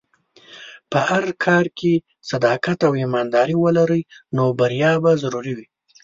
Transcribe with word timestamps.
که 0.13 0.79
په 0.91 0.99
هر 1.09 1.23
کار 1.45 1.65
کې 1.77 1.93
صداقت 2.31 2.79
او 2.87 2.93
ایمانداري 3.01 3.55
ولرې، 3.59 4.01
نو 4.35 4.43
بریا 4.59 4.91
به 5.03 5.11
ضرور 5.21 5.45
وي. 5.57 5.67